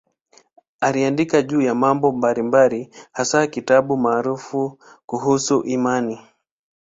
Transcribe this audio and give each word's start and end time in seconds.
Aliandika 0.79 1.41
juu 1.41 1.61
ya 1.61 1.75
mambo 1.75 2.11
mbalimbali, 2.11 2.89
hasa 3.11 3.47
kitabu 3.47 3.97
maarufu 3.97 4.79
kuhusu 5.05 5.63
imani. 5.63 6.19